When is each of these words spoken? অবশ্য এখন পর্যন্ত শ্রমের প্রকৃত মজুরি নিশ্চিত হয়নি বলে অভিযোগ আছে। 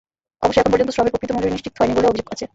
অবশ্য 0.43 0.57
এখন 0.59 0.71
পর্যন্ত 0.73 0.91
শ্রমের 0.95 1.13
প্রকৃত 1.13 1.31
মজুরি 1.35 1.53
নিশ্চিত 1.55 1.73
হয়নি 1.77 1.93
বলে 1.97 2.09
অভিযোগ 2.11 2.27
আছে। 2.33 2.45